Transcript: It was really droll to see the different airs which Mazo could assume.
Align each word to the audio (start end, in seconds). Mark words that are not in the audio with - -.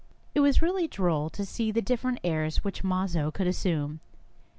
It 0.33 0.39
was 0.39 0.63
really 0.63 0.87
droll 0.87 1.29
to 1.29 1.45
see 1.45 1.71
the 1.71 1.79
different 1.79 2.21
airs 2.23 2.63
which 2.63 2.83
Mazo 2.83 3.29
could 3.31 3.45
assume. 3.45 3.99